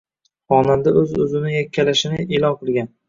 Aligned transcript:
Xonanda 0.53 0.93
o‘z 1.01 1.13
o‘zini 1.25 1.53
yakkalashini 1.57 2.27
e’lon 2.39 2.57
qilgan 2.63 2.91